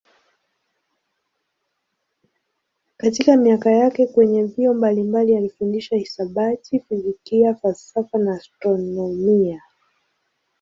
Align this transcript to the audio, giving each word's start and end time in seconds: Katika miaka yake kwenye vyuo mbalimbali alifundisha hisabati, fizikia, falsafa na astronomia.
Katika 2.97 3.37
miaka 3.37 3.71
yake 3.71 4.07
kwenye 4.07 4.43
vyuo 4.43 4.73
mbalimbali 4.73 5.35
alifundisha 5.37 5.95
hisabati, 5.95 6.79
fizikia, 6.79 7.55
falsafa 7.55 8.17
na 8.17 8.33
astronomia. 8.35 9.61